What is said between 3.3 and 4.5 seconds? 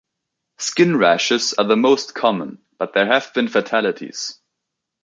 been fatalities.